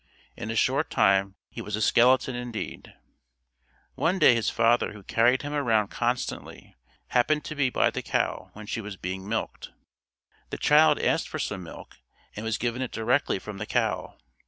[0.35, 2.95] In a short time he was a skeleton indeed.
[3.93, 6.75] One day his father who carried him around constantly,
[7.09, 9.69] happened to be by the cow when she was being milked.
[10.49, 11.97] The child asked for some milk
[12.35, 14.17] and was given it directly from the cow.